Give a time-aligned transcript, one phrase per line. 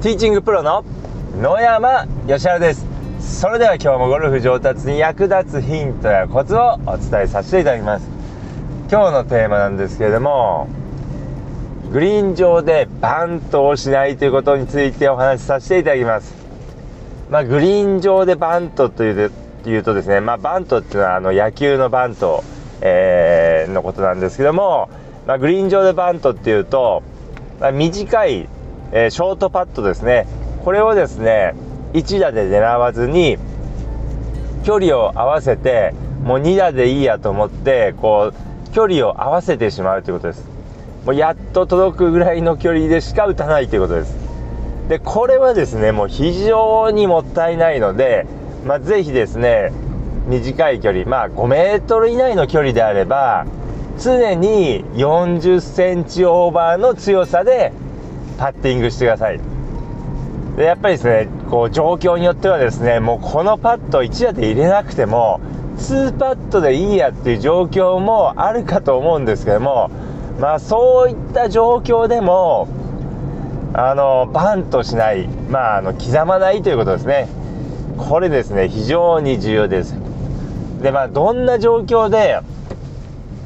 [0.00, 0.84] ティーチングプロの
[1.40, 2.86] 野山義原です。
[3.18, 8.06] それでは今日もゴルフ上達に役立つヒントやコツをお伝えさせていただきます。
[8.88, 10.68] 今日のテーマなんですけれども
[11.90, 16.32] グリーン上でバントをしないということについてお話しさせていただきます。
[17.28, 19.32] まあ、グリーン上でバントという
[19.66, 22.44] いうとですね、まあ、バントっていうのはあの野球のバント、
[22.82, 24.88] えー、のことなんですけども、
[25.26, 27.02] まあ、グリーン上でバントっていうと、
[27.58, 28.48] まあ、短い、
[28.92, 30.26] え、ショートパットですね。
[30.64, 31.54] これをですね
[31.94, 33.38] 1打で狙わずに
[34.64, 40.46] 距離を合わせてもう2打でいいやと思ってこう距離を合わせてしまうということです。
[41.06, 44.14] もうやっと届くぐらいの距離でしか打たないということです。
[44.88, 48.26] でこれはですねもう非常にもったいないので、
[48.66, 49.72] まあ、ぜひですね
[50.26, 53.46] 短い距離まあ5メートル以内の距離であれば
[53.98, 57.72] 常に40センチオーバーの強さで
[58.38, 59.40] パッティングしてください。
[60.56, 65.40] でやっぱりですねこう状況によってはですねもうこのパット1打で入れなくても
[65.76, 69.90] 2パットでいいやっていう状況もあるかと思うんですけども
[70.40, 72.68] まあそういった状況でも
[73.74, 77.28] あのバンとしないまああの刻まないということですね。
[77.96, 79.94] これですね非常に重要です。
[80.82, 82.40] でまあどんな状況で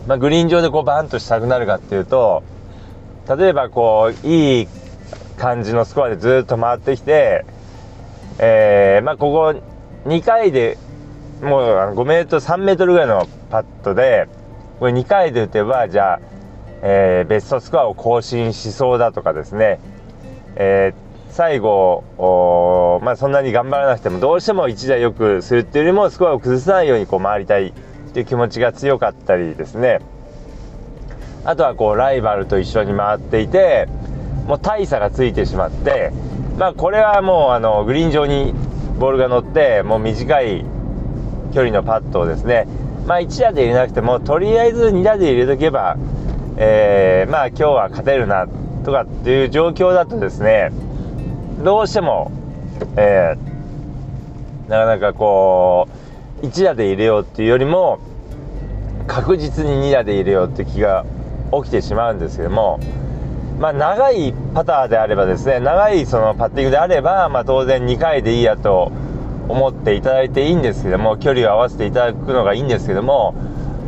[0.06, 2.42] まあ、グリーン上でこうバンとしたくなるかっていうと
[3.38, 4.68] 例えばこういい
[5.42, 7.44] 感じのスコアでずっと回ってきて、
[8.38, 9.60] えー、まあ、ここ
[10.08, 10.78] 2回で
[11.40, 11.62] もう
[11.96, 14.28] 5メートル3メートルぐらいのパットで
[14.78, 16.20] これ2回で打てばじゃあ、
[16.82, 19.80] えー、ベストスコアを更新しそうだとかですね、
[20.54, 27.72] えー、最後まあ、そんなに頑張らなくてもどうしても1打よくするっていうよりもスコアを崩さないようにこう回りたいっ
[28.12, 29.98] ていう気持ちが強かったりですね。
[31.44, 33.88] あとはこうライバルと一緒に回っていて
[34.46, 36.12] もう大差がついてしまって
[36.58, 38.54] まあこれはもうあのグリーン上に
[38.98, 40.64] ボールが乗ってもう短い
[41.54, 42.66] 距離のパットをですね
[43.06, 45.96] まあ1打で入れなくてもとりあえず2打で入れとけば、
[46.56, 48.46] えー、まあ今日は勝てるな
[48.84, 50.70] とかっていう状況だとですね
[51.62, 52.32] どうしても、
[52.96, 55.88] えー、なかなかこ
[56.42, 58.00] う1打で入れようっていうよりも
[59.06, 61.04] 確実に2打で入れようって気が
[61.52, 62.80] 起きてしまうんですけども
[63.62, 68.90] まあ長いパターであればですね長いそのパッティングであれば、まあ、当然2回でいいやと
[69.48, 73.36] 思っていただいていいんですけども距離を合わせていただくのがいいんですけども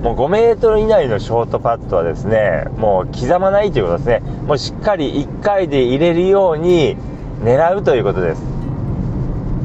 [0.05, 4.21] もう5メートル以内のショートパットはですねもう刻まないということですね。
[4.47, 6.97] もうしっかり1回で入れるように
[7.43, 8.43] 狙うということです。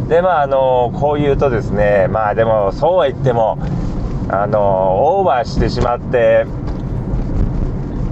[0.07, 3.59] でまああのこう言うとですねまあでもそうは言っても
[4.29, 6.47] あのオーバーしてしまって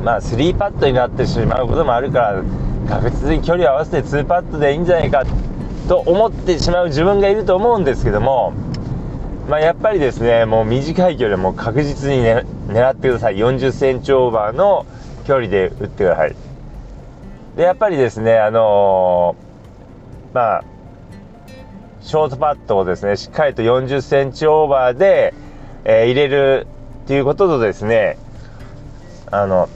[0.08, 2.44] まあ3パットになってしまうこともあるから
[2.88, 5.26] 確実に距離を合わせて2パットでいいんじゃないか
[5.90, 8.54] と思ってしまう自分がいると思うんですけども
[9.50, 13.38] まあ、やっぱりですねもう短い距離も確実に、ね、狙ってください。
[13.38, 14.86] 40センチオーバーの
[15.26, 16.36] 距離で打ってください。
[17.56, 20.64] でやっぱりですねあのー、まあ
[22.02, 25.34] ショートパットをですね、しっかりと40センチオーバーで、
[25.84, 26.68] えー、入れる
[27.04, 28.18] っていうこととですね、
[29.32, 29.70] あの、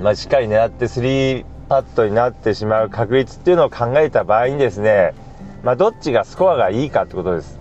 [0.00, 5.14] まあ、しっかり狙って3パットになってしまう確率っていうのを考えた場合にですね、
[5.62, 7.58] まあ、どっちがスコアがいいかってことです。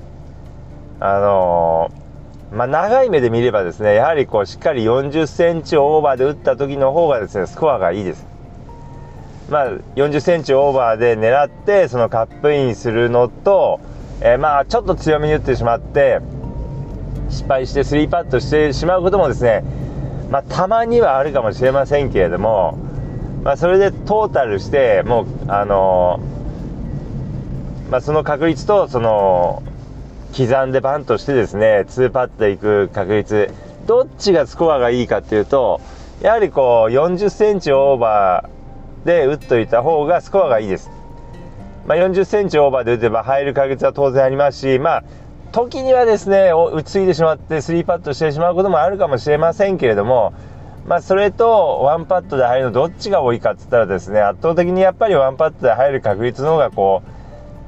[1.00, 8.34] あのー、まあ、長い目で見ればですね、やはりこう、しっかり40センチオーバーで打った時の方がですね、スコアがいいです。
[9.50, 13.80] まあ、40センチオーバーで狙ってそのカップインするのと、
[14.22, 16.20] えー、まあちょっと強めに打ってしまって
[17.30, 19.64] 失敗して3パットしてしまうこともですね、
[20.34, 22.76] まあ、たまにはあるかもしれませんけれども、
[23.44, 26.20] まあ、それでトータルしてもうあの、
[27.92, 29.62] まあ、その確率とその
[30.36, 33.54] 刻んでバンとしてですね2パットでいく確率
[33.86, 35.80] どっちがスコアがいいかっていうと
[36.24, 40.90] やはりこう40センチオーバーで打っといた方がスコアがいいです。
[41.86, 45.04] まあ、40センチオーバーで打てば入る確率は当然ありますし、まあ、
[45.54, 50.34] 時にはですね、打ちすぎてしまって3パットしてしまうこともあるかもしれませんけれども、
[50.88, 57.12] まあ、それとワンパットで入るのどっちが多いかって言ったらですね、圧倒的にやっぱりワンパットで入る確率の方がこう、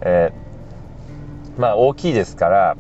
[0.02, 2.78] えー、まあ、大きいですから、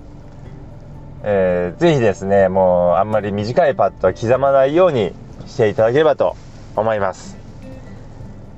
[1.24, 5.14] えー、ぜひですね、もうあんまり短いパットは刻まないように
[5.46, 6.36] していただければと
[6.76, 7.38] 思います。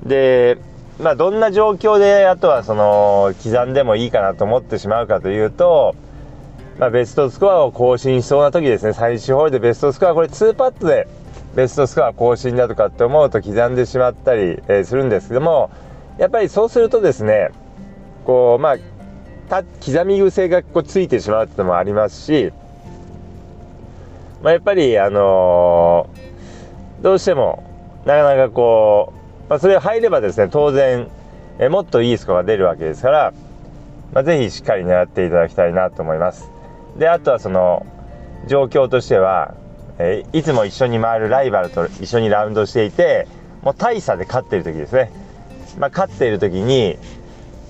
[0.02, 0.56] で、
[0.98, 5.94] まあ、どんな状況であとはその刻んでもいいかなと思ってしまうかというと、
[6.78, 8.92] まあ、ベストスコアを更新しそうな時ですね。
[8.92, 11.08] 最終ホールでベストスコアこれ2パットで
[11.56, 15.70] ベストスコア更新だとかって思うと刻んでしまったり、え、するんですけども
[16.18, 17.50] やっぱりそうするとですね
[18.24, 18.76] こうま
[19.50, 22.52] あ刻み癖がこうついてしまうっていうのもありますし、
[24.42, 27.64] まあ、やっぱりあのー、どうしても
[28.04, 29.14] なかなかこ
[29.46, 31.08] う、まあ、それが入ればですね当然
[31.58, 33.32] えもっといいスコアが出るわけですから、
[34.12, 36.57] まあ、ぜひしっかり狙っていただきたいなと思います。
[36.98, 37.86] であとはその
[38.46, 39.54] 状況としては、
[39.98, 43.26] えー、いつも一緒に回るライバルと一緒にラウンドしていて
[43.62, 45.10] もう大差で勝っている時ですね、
[45.78, 46.98] まあ、勝っている時に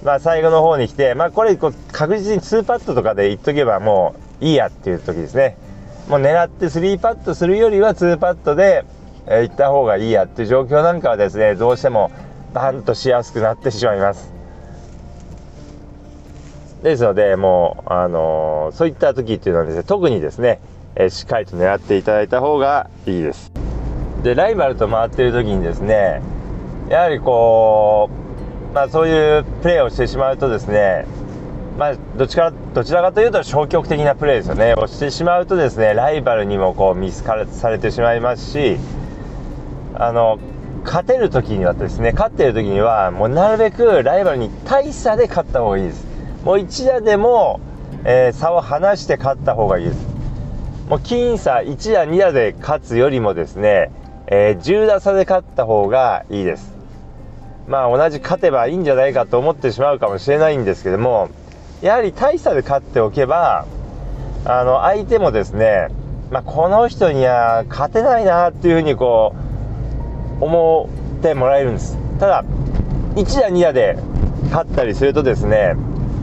[0.04, 5.56] まあ、最後の方に来て、まあ、これこう確実に2パットとかでいっとけばもういいやっていう時ですね。
[6.08, 8.84] もう狙って3パットするよりは2パットで、
[9.26, 12.10] えー、行った方がいいやっていう状況なんかはですねどうしても
[12.54, 14.37] バンとしやすくなってしまいます。
[16.82, 20.60] ですのでもう、あのー、そういった時っていうのはですね特にですね、
[20.96, 23.52] えー、しっかりと狙っていただいた方がいいです
[24.22, 26.22] でライバルと回ってる時にですね
[26.88, 28.28] やはりこう
[28.74, 31.06] まあ、そういうプレーをしてしまうとですね、
[31.78, 38.76] まあ、どちらどちらかというと消極的なプレーですよね、をしてしまうとですねライバルにもこう見透かされてしまいますし
[39.94, 40.38] あの
[40.84, 46.07] 勝てる時にはですね勝ってる時にはもうなるべくライバルに大差で勝った方がいいです。
[46.44, 47.60] もう1打でも、
[48.04, 50.06] えー、差を離して勝った方がいいです。
[50.88, 53.90] もう僅差1打2打で勝つよりもですね、
[54.26, 56.78] えー、10打差で勝った方がいいです。
[57.68, 61.28] まあ同じ勝てばいいんじゃないかと思ってしまうかもしれないんですけども
[61.82, 63.66] やはり大差で勝っておけば
[64.44, 65.88] あの相手もですね、
[66.30, 69.34] まあ、この人には勝てないなっていうふうにこ
[70.40, 70.88] う思
[71.18, 72.44] ってもらえるんですただ
[73.14, 73.98] 1打2打で
[74.44, 75.74] 勝ったりするとですね、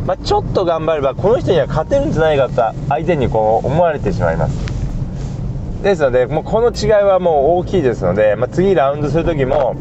[0.06, 2.56] まあ、ちょっと頑張ればこの人には勝てるんじゃないかと
[2.90, 4.75] 相手にこう思われてしまいます。
[5.84, 9.75] ですのでもうこの違いはもう大きいですので、まあ、次ラウンドする時も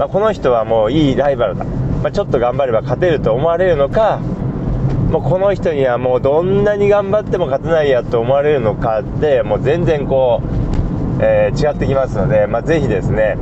[0.00, 4.16] まあ、この人はもういいライバルだ、まあ、ちょっと頑張れば勝てると思われるのか
[5.10, 13.34] もうこの人にはもうどんなに頑張っても勝てないやと思われるのかでもう全然こう、えー、違ってきますので、まあ、ぜひですね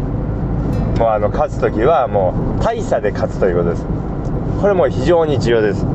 [0.99, 3.87] もうあの勝つ時はもう大差で勝つということです。
[4.61, 5.87] これも非常に重要です。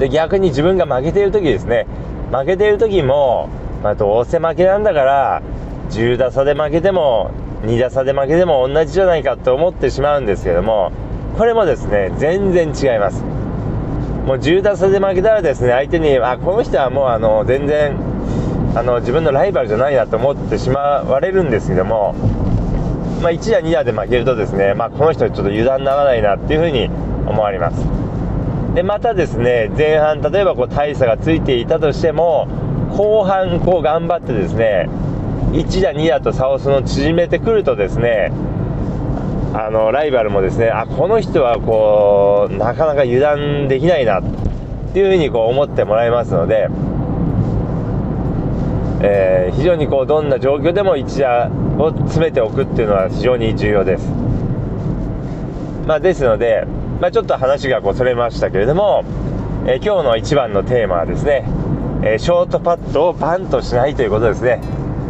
[0.00, 1.86] で逆に自分が負けている時ですね。
[2.32, 3.50] 負けている時も、
[3.82, 5.42] まあ、どうせ負けなんだから
[5.90, 7.30] 10打差で負けても
[7.64, 10.90] 2打差で負けても同じじゃないかと思ってしまうんですけども
[11.36, 13.22] これもですね全然違います。
[14.26, 17.94] もう10打差で負けたらですね相手にあこの人はもうあの全然
[18.74, 22.14] あの自分のライバルじゃないなと思ってしまわれるんですけども、
[23.20, 26.86] まあ、1打2打で負けるとですね、まあ、この人ちょっと油断ならないなっていうふうに
[27.26, 28.09] 思われます。
[28.74, 32.46] でまたですね前半例えばこう大差がついていたとしても
[32.96, 34.88] 後半こう頑張ってですね
[35.52, 38.30] 1打2打と差をその縮めてくるとですね
[39.52, 44.22] あのライバルもですねあこの人はこうなかなか油断できないなっ
[44.92, 46.68] ていうふうにこう思ってもらえますので、
[49.02, 51.50] えー、非常にこうどんな状況でも1打
[51.82, 54.06] を詰めておくっていうのは非常に重要です。
[55.86, 56.66] まあ、ですので、
[57.00, 59.04] まあ、ちょっと話がこうそれましたけれども、
[59.66, 61.44] えー、今日の一番のテーマはですね、
[62.02, 64.60] えー、ショートパットをバンとしないということですね。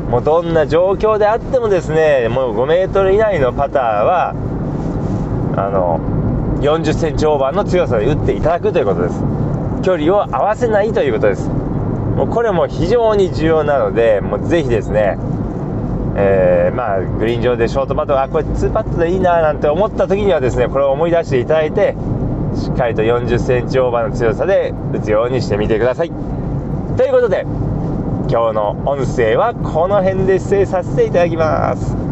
[0.08, 4.34] もうどんな状況であってもですねもう5メートル以内のパターは
[5.56, 6.00] あの
[6.60, 9.14] 40センチオーバーの強さで打っていただくということです
[9.84, 15.16] 距離を合わせないということですもうこれも非常に重要なのでもうぜひですね
[16.20, 21.94] えー、まあグリーン上でショートパットあこれ2パットでいいななんて思った時にはですねこれを思い出していただいて
[22.54, 26.10] しっかりと40センチオーバーの強さで打つようにしてみてください。
[26.96, 27.42] ということで
[28.28, 32.09] 今日の音声はこの辺で失礼させていただきます。